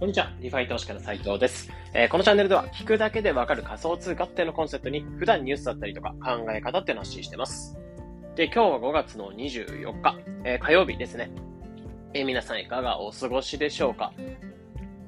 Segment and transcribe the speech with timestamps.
[0.00, 0.32] こんにちは。
[0.40, 7.76] リファイ投資家の斉藤です、えー、このチャンネルでは聞くだけでわかる仮想通貨ってのコンセプトに普段ニュースだったりとか考え方っていうのを発信してます。
[8.34, 11.30] で、今日は5月の24日、えー、火曜日ですね。
[12.14, 14.14] えー、皆さんいかがお過ごしでしょうか？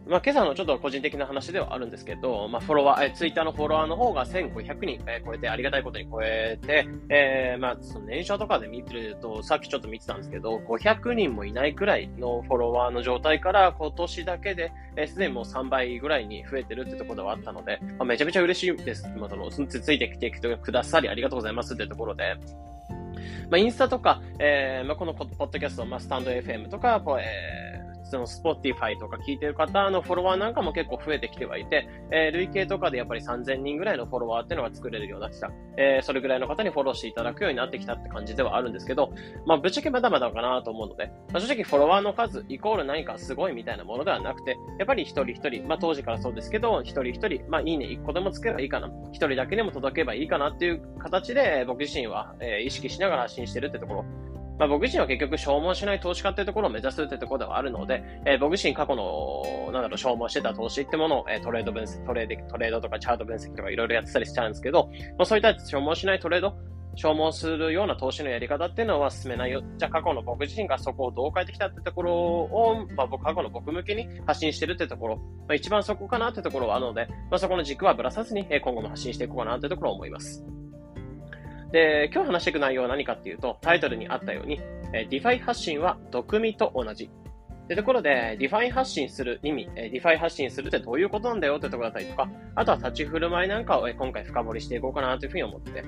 [0.07, 19.09] まあ、今朝のちょっと個人的な話ではあるんですけど、まあ、フォロワー、えツイッターのフォロワーの方が1500人、えー、超えて、ありがたいことに超えて、えー、まあ、その年初とかで見てると、さっきちょっと見てたんですけど、500人もいないくらいのフォロワーの状態から、今年だけで、えー、すでにもう3倍ぐらいに増えてるってところではあったので、まあ、めちゃめちゃ嬉しいです。
[19.17, 22.37] まあ、その、つついてきてくださりありがとうございますってところで、
[23.51, 35.51] まあ、インスタとか、えー、まあ、このポッドキャスト、まあ、スタンド FM とか、えーその Spotify とか聞いてる方のフォロワーなんかも結構増えてきてはいて、えー、累計とかでやっぱり3000人ぐらいのフォロワーっていうのが作れるようになってきた。
[35.77, 39.13] えー、それぐらいの方にフォローしていただくようになってきたって感じではあるんですけど、
[39.47, 48.91] まあ、ぶっちゃけまだまだかなと思うので、まあ、正直フォロワーの数イコール何かすごいみたいなものではなくて、やっぱり一人一人、まあ、当時からそうですけど、一人一人、まあ、いいね一個でもつけばいいかな。
[49.13, 54.05] 一人だけでも届けばいいかなっていう形で、僕自身は、えー、意識しながら発信してるってところ。
[54.59, 66.55] まあ、僕自身は結局消耗しない投資家っていうところを目指すってところではあるので、えー、僕自身過去の、なんだろう、消耗してた投資ってものを、えー、トレード分析、トレード、トレードとかチャート分析とかいろいろやってたりしちゃうんですけど、まあ、そういった消耗しないトレード、
[66.95, 69.63] 消耗するような投資のやり方っていうのは進めないよ。
[69.79, 80.45] じゃあ過去の僕自身がそこをどう変えてきたってところを、まあ僕、過去の僕向けに発信してるってところ、まあ一番そこかなってところはあるので、まあそこの軸はぶらさずに今後も発信していこうかなってところを思います。
[81.73, 84.61] で、今日話していく内容は何かっていうと、タイトルにあったように、
[84.93, 87.11] え DeFi 発信は毒味と同じ。
[87.67, 95.85] で、ところで、 DeFi 発信する意味、え DeFi 発信するってどういうことなんだよってところだったりとか、あとは立ち振る舞いなんかを、え今回深掘りしていこうかなというふうに思ってて。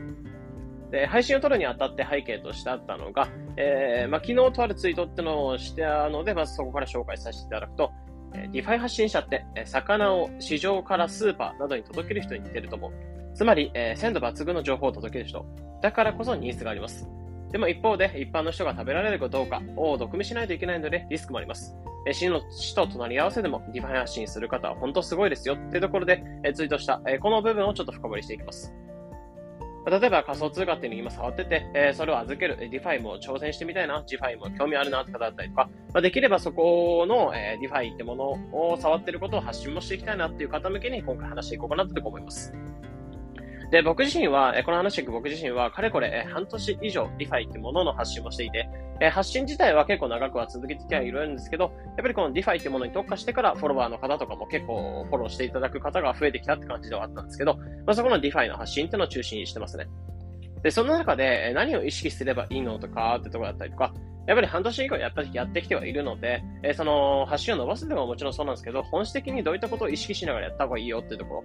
[0.91, 7.93] で、配信を撮るにあたって背景としてあったのが、えー、まあ、昨日とあるツイートってのをしてあので、まずそこから紹介させていただくと、
[8.35, 13.14] え DeFi 発信者って、え魚を市場からスーパーなどに届ける人に似てると思う。
[13.35, 15.45] つまり、えー、鮮度抜群の情報を届ける人。
[15.83, 17.09] だからこそニーズがあります。
[17.51, 21.77] でも一方で、一般の人が食べられるかどうかを毒味しないといけないので、リスクもあります。
[22.07, 28.75] え死の死と隣り合わせでも DeFi 発信する方は本当すごいですよっていうところで、えツイートした、えこの部分をちょっと深掘りしていきます。
[29.87, 38.31] 例えば仮想通貨っていうのを今触ってて、えー、それを預ける、 DeFi も挑戦してみたいな、 DeFi も興味あるなって方だったりとか、まあ、できればそこの、えー、 DeFi ってもの
[38.73, 42.55] を触ってることを発信もしていきたいなっていう方向けに今回話していこうかなって思います。
[43.75, 48.69] で、僕自身は、この話で僕自身は、かれこれ、半年以上、リファイってものの発信もしていて、
[49.11, 59.89] 発信自体は結構長くは続けてきてはいるんですけど、やっぱりこの DeFi ってものに特化してから、フォロワーの方とかも結構フォローしていただく方が増えてきたって感じではあったんですけど、まあ、そこの DeFi の発信っていうのを中心にしてますね。
[60.63, 63.93] で、その中で何を意識すればいいのとかってとこだったりとか、
[64.29, 71.45] やっぱり半年以降やっぱりやってきてはいるので、えその発信を伸ばすでももちろんそうなんですけど、本質的にどういったことを意識しながらやった方がいいよっていうところ。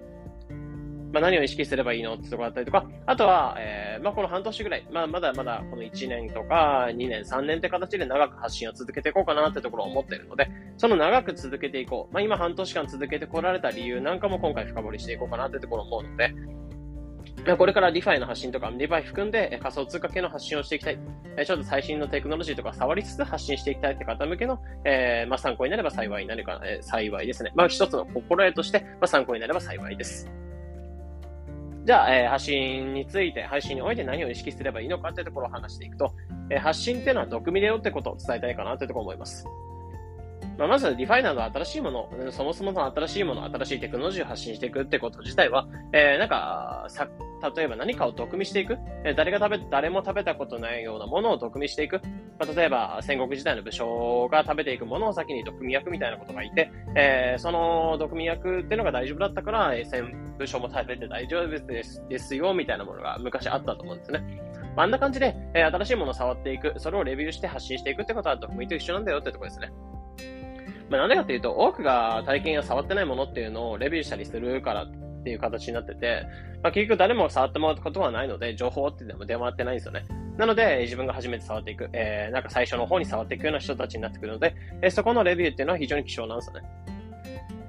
[1.12, 12.14] まあ、何を意識すればいいのってところだったりとか、あとは、えー、まあ、この半年ぐらい、まあ、まだまだこの1年とか2年、3年って形で長く発信を続けていこうかなってところを思ってるので、その長く続けていこう。
[12.14, 16.34] まあ、今半年間続けてこられた理由なんかも今回深掘りしていこうかなってところを思うので、
[17.56, 20.98] これから DeFi の発信とか、 DeFi 含んで仮想通貨系の発信をしていきたい。
[21.44, 27.52] ちょっと最新のテクノロジーとか触りつつ発信していきたいって方向けの、えー、まあ、参考になれば幸いになるか、えー、幸いですね。
[27.54, 30.30] まあ、一つの心得として、まあ、参考になれば幸いです。
[31.86, 36.12] じゃあ、えー、発信について、配信において何を意識すればいいのかというところを話していくと、
[36.50, 39.46] えー、発信っていうのは毒味だよってことを伝えたいかなというところを思います。
[40.60, 47.08] まあ、まず、 DeFi などの新しいもの、そもそもの新しいもの、新しいテクノロジーを発信していくってこと自体は、えー、なんか、さ、
[47.56, 52.02] 例えば何かを毒味していく、えー、誰が食べ、誰も食べたことないようなものを毒味していく。
[52.38, 64.22] まあ、例えば、戦国時代の武将が食べていくものを先に毒味役みたいなことがいて、えー、その毒味役っていうのが大丈夫だったから、えー、戦武将も食べて大丈夫ですですよ、みたいなものが昔あったと思うんですね。
[64.76, 69.72] あ、んな感じで、えー、新しいものを触っていく、それをレビューして発信していくってことは毒味と一緒なんだよってとこですね。
[70.90, 76.26] まあ、なんでかっていうと、多くが体験や触ってないものっていうのをレビューしたりするからっていう形になってて、
[76.62, 80.04] まあ、結局誰も触ってもらったことはないので、情報ってでも出回ってないんですよね。
[80.36, 86.68] なので、自分が初めて触っていく、えー、なんか最初の方に触っていくような人たちになってくるので、えー、そこのレビューっていうのは非常に貴重なんですよね。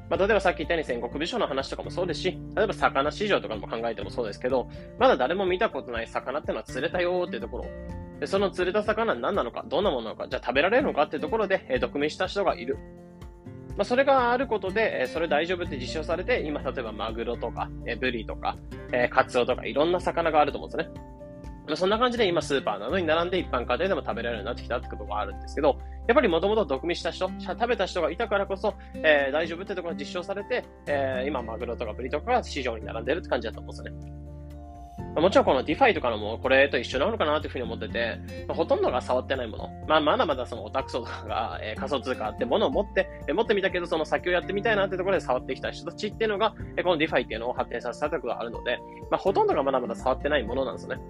[0.10, 4.68] まあ、例えばさっき言ったように戦国武将の話とかもそうですし、例えば魚市場とかも考えてもそうですけど、
[5.00, 8.28] まだ誰も見たことない魚っていうのは釣れたよーっていうところ。
[8.28, 12.78] その釣れた魚は何なのか、どんなものなのか、じゃあ食べられるのかっていうところで、えー、毒味した人がいる。
[13.78, 18.58] まあ、それがあることで、えそれ大丈夫って実証されて、今、例えばマグロとか、えブリとか、
[18.92, 21.02] えカツオとか、いろんな魚があると思うんですね。
[21.68, 34.21] まそんな感じで今スーパーなどに並んで一般家庭でも食べられるようになってきたってことがあるんですけど、やっぱりもともと毒味した人、食べた人がいたからこそ、えー、大丈夫ってところが実証されて、えー、今マグロとかブリとかが市場に並んでるって感じだと思うんですよね。
[35.16, 38.18] もちろんこの DeFi とかのもこれと一緒なのかなというふうに思ってて、
[38.48, 39.70] まあ、ほとんどが触ってないもの。
[39.88, 48.80] まあ、まだまだそのオタクソとかが、えー、仮想通貨ってものを持って、えー、持ってみたけど、その先をやってみたいなってところで触ってきた人たちっていうのが、えー、この DeFi っていうのを発展させたところがあるので、
[49.10, 51.02] まあ、ほとんどがまだまだ触ってないものなんですよね。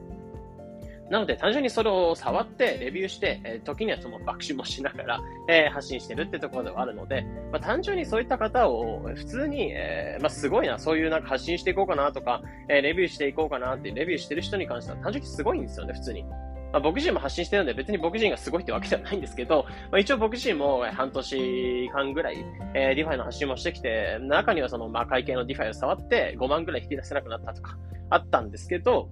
[1.12, 16.24] なので、単純にそれを触って、レビューして、えー、時にはその爆死もしながら、えー、発信してるってところではあるので、まあ、単純にそういった方を、普通に、えー、まあ、すごいな、そういうなんか発信していこうかなとか、え、レビューしていこうかなってレビューしてる人に関しては単純にすごいんですよね、普通に。
[16.24, 22.38] まあ、僕自身も発信してるんで別に僕自身がすごいってわけではないんですけど、まあ、一応僕自身も半年間ぐらい、
[22.74, 27.78] えー、 DeFi の発信もしてきて、中にはその、まあ、会計の DeFi を触って5万ぐらい引き出せなくなったとか、
[28.10, 29.10] あったんですけど、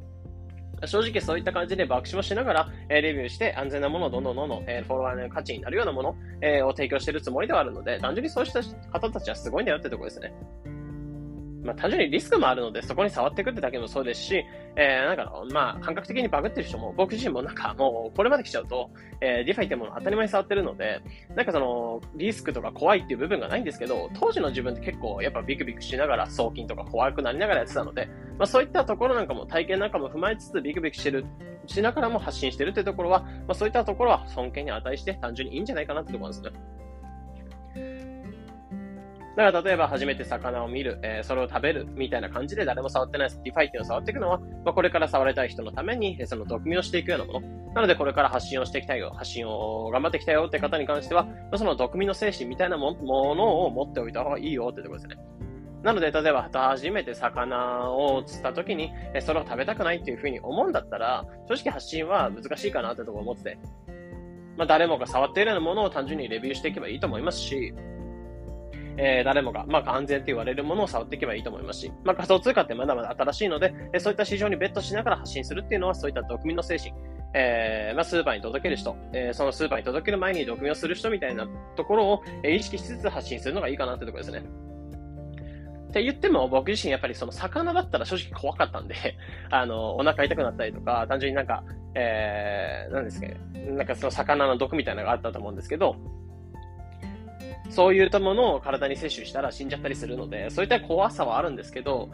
[0.86, 8.62] 正直そういった感じで爆笑しながら、えー、レビューして安全なものをどんどんどんどん、えー、フォロワーの価値になるようなもの、えー、を提供しているつもりではあるので、単純にそうした
[8.92, 10.34] 方たちはすごいんだよってとこですね。
[11.64, 14.46] まあ、単純にリスクもあるので、そこに触っていくってだけもそうですし、
[14.76, 18.90] えー、なんか、まあ、感覚的にバグってる人も、僕自身もなんかもう、これまで来ちゃうと、
[19.20, 21.02] えー、 DeFi ってもの当たり前に触ってるので、
[21.36, 28.08] なんかその、リスクとか怖いっていう部分がないんですけど、当時の自分って結構、やっぱビクビクしながら、送金とか怖くなりながらやってたので、
[28.38, 31.26] まあ、そういったところなんかも、体験なんかも踏まえつつ、ビクビクしてる、
[31.66, 36.79] しながらも発信してるっていうところは、まあ、そういったところは尊敬に値して、単純にいいんじゃないかなってところなんですね。
[39.40, 47.48] だから例えば初めて魚を見る、えー、それを食べるみたいな感じで誰も触ってない DeFi っていうのを触っていくのは、まあ、これから触りたい人のためにえ、その毒味をしていくようなもの。
[47.74, 55.16] なのでこれから発信をしていきたいよ、発信を頑張ってきたよって方に関しては、まあ、その毒味の精神みたいなものを持っておいた方がいいよってところですね。
[55.84, 63.60] なので、例えば、初めて魚を釣った時に、それを食べたくないっていうふうに思うんだったら、正直発信は難しいかなってところを思ってて、
[64.58, 67.74] まあ、誰もが触っているようなものを単純にレビューしていけばいいと思いますし、
[69.02, 76.92] えー、誰もが、まあ、安全って言われるものを触っていけばいいと思いますし、まあ、仮想通貨ってまだまだ新しいので、えそういった市場にベットしながら発信するっていうのは、そういった毒味の精神、
[77.34, 81.48] えー、まあ、スーパーに届ける人、えー、そのスーパーに届ける前に毒味をする人みたいな
[81.78, 84.44] ところを、え意識しつつ発信するのがいいかなってところですね。
[85.90, 88.96] って言っても、僕自身やっぱりその魚だったら正直怖かったんで、
[89.50, 91.64] あの、お腹痛くなったりとか、単純になんか、
[91.96, 93.38] えー、なんですかね、
[93.72, 95.96] なんかその魚の毒みたいなのがあったと思うんですけど、
[97.70, 102.10] そういったものを体に摂取したら死んじゃったりするので、そういった怖さはあるんですけど、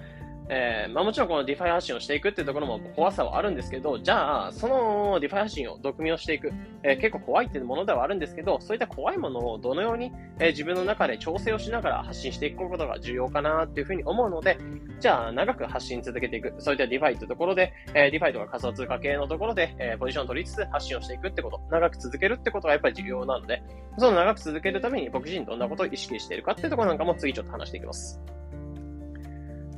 [0.49, 6.51] えー、まあもちろんこの DeFi 発信をしていくっていうところも怖さはあるんですけど、じゃあ、その DeFi 発信を毒味をしていく、
[6.83, 14.57] えー、結構怖いっていうものではあるんですけど、そういった怖いものをどのように、えー、自分の中で調整をしながら発信していくことが重要かなっていうふうに思うので、
[14.99, 23.61] じゃあ長く発信続けていく、そういった DeFi ってところで、え DeFi とか仮想通貨系のところで、えポジションを取りつつ発信をしていくってこと、長く続けるってことがやっぱり重要なので、
[23.97, 28.34] その長く続けるために僕自身どんなことを意識しているかっていうところなんかも次ちょっと話していきます。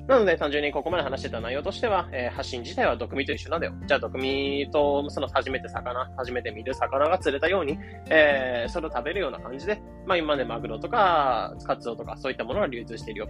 [0.07, 3.73] なので、単純にここまで話してた内容としては、えー、発信自体は毒味と一緒なんだよ。
[3.85, 7.77] じゃあ、毒味と、その初めて魚、初めて見る魚が釣れたように、
[8.09, 13.27] えー、それを食べるような感じで、まあ今までマグロとか、カツオとか、そういったものが流通しているよ。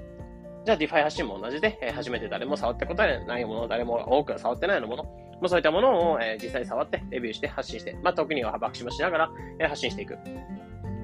[0.65, 10.15] じゃあ、 DeFi 発信も同じで、えー、初めて誰も触ったことないもの、誰も多くは触ってないようなもの、もうそういったものを、えー、実際に触って、レビューして、発信して、まあ特には爆死もしながら、えー、発信していく。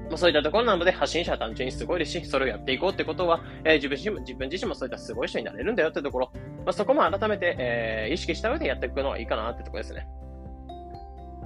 [0.08, 6.30] まあ、そういったところなので、発信者は単純にすごいですし、それをやっていこうってことは、えー、自分自身も、自分自身もそういったすごい人になれるんだよってところ、
[6.64, 10.06] まあ、そこも改めて、えー、意識した上でやっていくのがいいかなってところですね。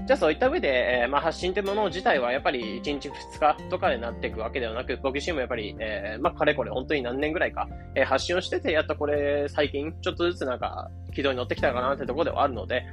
[0.08, 12.86] じゃあそういった上で、えー、まあ、発信ってもの自体はやっぱり1日2日とかでなっていくわけではなく、僕自身もやっぱり、えー、まあ、かれこれ本当に何年ぐらいか、えー、発信をしてて、やっとこれ最近ちょっとずつなんか軌道に乗ってきたかなってところではあるので、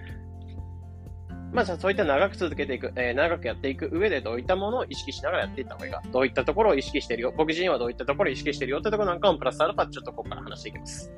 [1.56, 11.12] まあ、そういった長く続けていく、えー、長くやっていく上でどういったものを意識しながらやっていった方がいいか、どういったところを意識してるよ、僕自身はどういったところを意識してるよってところなんかもプラスアルファちょっとここから話していきます。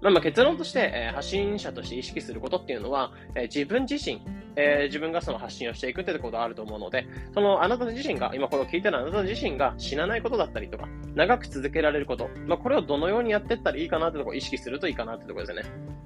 [0.00, 4.22] まあ、ま結論として、えー、発信者として意識することっていうのは、えー、自分自身、
[4.54, 15.97] えー、自分がその発信をしていくってことがあると思うので、そのあなた自身が、今これを聞いてるあなた自身が死なないことだったりとか、長く続けられること、まあ、これをどのようにやっていったらいいかなってところを意識するといいかなってところですね。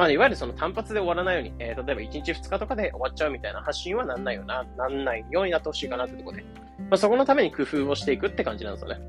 [0.00, 9.00] まあ、いわゆるその単発で終わらないように、えー、例えば1日2日とかで終わっちゃうみたいな発信はなんないよな、なんないようになってほしいかなってところで、まあ、そこのために工夫をしていくって感じなんですよね。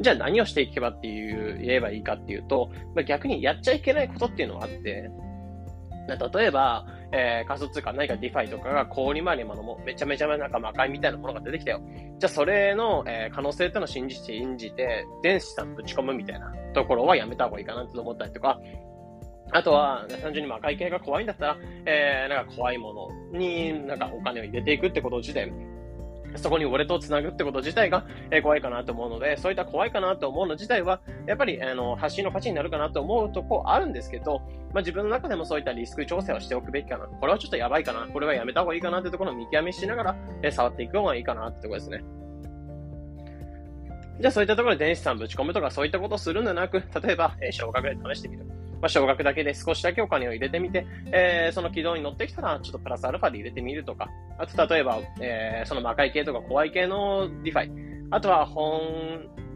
[0.00, 5.10] じゃあ何をしていけばっていう、言えばいいかっていうと、まあ、逆にやっちゃいけないことっていうのがあって、
[6.34, 11.82] 例えば、えー、仮想通貨、何か DeFi とかが高利回りものもめちゃめちゃなんか魔界みたいなものが出てきたよ。
[12.18, 18.58] じゃあそれの、えー、可能性っていうのを信じて、信じて、全資産ぶち込むみたいなところはやめた方がいいかなって思ったりとか、
[19.50, 25.52] あとは、単純に魔界系が怖いんだったら、えー、なんか怖いものになんかお金を入れていくってこと自体、
[26.36, 34.40] そこにウォレットをつなぐってこと自体が、えー、怖いかなと思うので、そういった怖いかなと思うの自体は、やっぱり、あの、発信の価値になるかなと思うとこあるんですけど、
[34.72, 37.06] まあ、自分の中でもそういったリスク調整をしておくべきかな。
[37.06, 38.08] これはちょっとやばいかな。
[38.08, 42.02] これはやめた方がいいかなってところを見極めしながら、えー、触っていく方がいいかなってところですね。
[44.20, 48.53] じゃあそういったところで全資産ぶち込むとかそういったことをするんじゃなく、例えば、えー、少額で試してみる。
[48.84, 57.70] まあ、少額だけで少しだけお金を入れてみて、えー、その軌道に乗ってきたら、ちょっとプラスアルファで入れてみるとか、あと例えば、えー、その魔界系とか怖い系の DeFi、
[58.10, 58.82] あとは本、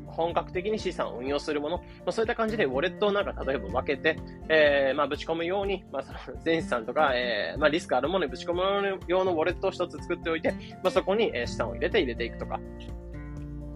[0.06, 4.18] 本格的に資産を運用するもの、まあ、そういった感じでウォレットをなんか例えば分けて、
[4.48, 12.58] えー、まあ、ぶち込むように、まあ、その前資産とか、えー、まあ、リスクあるものにぶち込む用のウォレットを一つ作っておいて、まあ、そこに資産を入れて入れていくとか、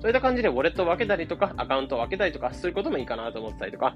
[0.00, 3.94] そういった感じでウォレットを分けたりとか、アカウントを分けたりとか、そういうこともいいかなと思ったりとか、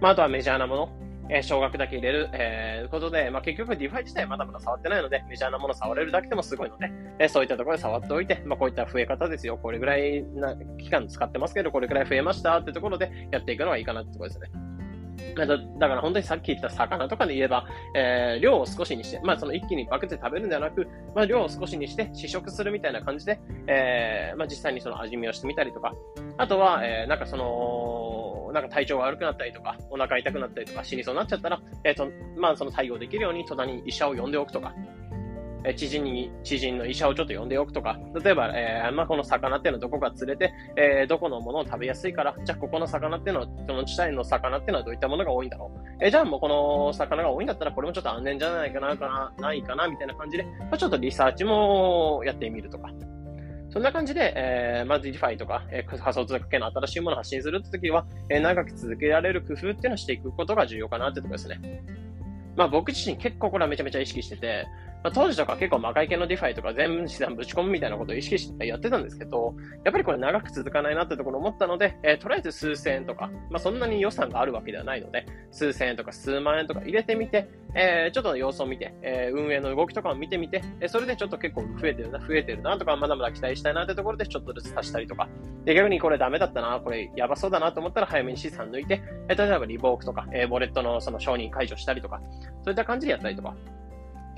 [0.00, 0.88] まあ、あとはメジャーなもの、
[1.30, 9.58] えー、少額だけ入れる、えー、ことで、まあ、結局 DeFi 自体まだまだ触ってないので、メジャーなもの触れるだけでもすごいので、えー、そういったところで触っておいて、まあ、こういった増え方ですよ。
[9.58, 14.50] これぐらいな期間使ってますけど、これぐらい増えましたってところでやっていくのがいいかなってところですね。
[15.34, 25.94] だから本当にさっき言った魚とかで言えば、えー、量を少しにして、まあその一気にバクって食べるんではなく、まあ量を少しにして試食するみたいな感じで、えー、まあ実際にその味見をしてみたりとか、
[26.38, 27.44] あとは、えー、なんかその、
[28.60, 34.74] なんか体調が悪くなったりとか、お腹痛くなったりとか死にそうになっちゃったら、えっ、ー、と、まあその対応できるように隣に医者を呼んでおくとか、
[35.64, 45.78] え知人に、知人の医者をちょっと呼んでおくとか、例えば、えー、まあ、この魚っていうのはどこか連れて、えー、どこのものを食べやすいから、じゃあここの魚っていうのは、その地帯の魚っていうのはどういったものが多いんだろう。
[46.00, 52.90] えー、じゃあもうこの魚が多いんだったら、これもちょっと安全じゃないかな、かな、ないかな、みたいな感じで、まあ、ちょっとリサーチもやってみるとか。
[53.70, 61.82] そんな感じで、えー、まず DeFi とか、えー、仮想通貨系の新しいものを発信するって時は、えー、長く続けられる工夫っていうのをしていくことが重要かなってところですね。
[62.56, 64.66] まあ僕自身結構これはめちゃめちゃ意識してて、
[65.02, 85.28] まあ、当時とか結構魔界系の DeFi とか全部資産ぶち込むみたいなことを意識してやってたんですけど、やっぱりこれ長く続かないなってところ思ったので、えー、とりあえず数千円とか、まあ、そんなに予算があるわけではないので、数千円とか数万円とか入れてみて、えー、ちょっと様子を見て、えー、運営の動きとかを見てみて、えそれでちょっと結構増えてるな、増えてるなとか、まだまだ期待したいなってところでちょっとずつ足したりとか、
[85.64, 92.20] で逆にこれダメだったな、これやばそうだなと思ったら早めに資産抜いて、え例えばリボークとか、えー、ウォレットのその承認解除したりとか、
[92.64, 93.54] そういった感じでやったりとか、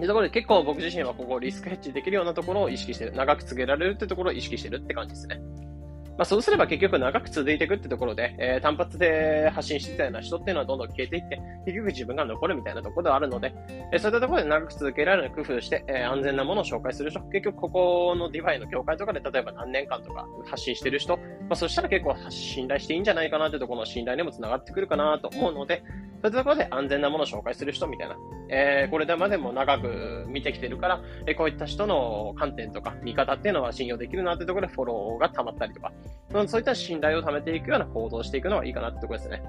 [0.03, 3.13] いうところで結構僕自身はここリスクヘッジできるようなところを意識してる。
[3.13, 5.41] 長く告げられるってところを意識してるって感じですね。
[6.21, 13.55] まあ、そうすれば結局長く続いていくってところで、えー、単発で発信してたような人っていうのはどんどん消えていって、結局自分が残るみたいなところではあるので、
[13.91, 21.23] えー、そういったところで長く続けられる工夫して、えー、安全なものを紹介する人、結局ここの DeFi の業界とかで例えば何年間とか発信してる人、ま
[21.53, 25.83] あ、そしたら結構信頼していいんじゃないかなってところの信頼にもつながってくるかなと思うので、
[26.23, 28.17] そういったところで安全なものを紹介する人みたいな、
[28.51, 35.91] えー、これまでも長く見てきてるから、えー、こういった人の観点とか見方っていうのは信用できるなってところでフォローが溜まったりとか、
[36.47, 39.43] そういった信頼を貯めていくような行動をしていくのがいいかなってところですね。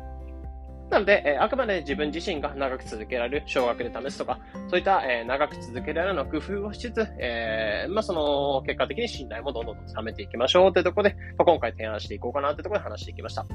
[0.92, 4.40] なので、え、あくまで自分自身が長く続けられる、少額で試すとか、
[4.70, 13.46] そういった、え、長く続けられるような工夫をしつつ、えー、まあ、その、結果的に信頼もどんどん貯めていきましょうってところで、まあ、今回提案していこうかなってところで話していきました。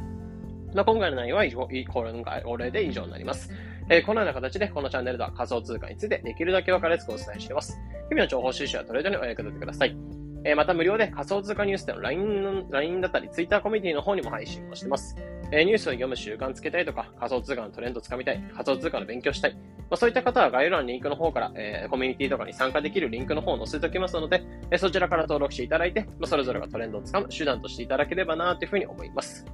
[0.75, 3.52] まあ、今回の内容は以上、今回、お礼で以上になります。
[3.90, 7.78] えー、このような形で、このチャンネルでは仮想通貨についてできるだけ分かりやすくお伝えしています。
[8.08, 10.15] 日々の情報収集やトレードにお役立てください。
[10.46, 15.16] えー、また無料で仮想通貨ニュースでの LINE の LINE だったり Twitter コミュニティの方にも配信をしてます。
[15.50, 19.60] えー、ニュースを読む習慣つけたいとか、仮想通貨のトレンドをつかみたい、仮想通貨の勉強したい、ま
[19.90, 29.44] あ、そういった方は概要欄のリンクの方から、えー、コミュニティとかに参加できるリンクの方を載せておきますので、えそちらから登録していただいて、まあ、それぞれがトレンドをつかむ手段としていただければなというふうに思います。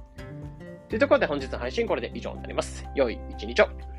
[0.89, 2.85] というところで本日の配信これで以上になります。
[2.93, 3.92] 良い一日を。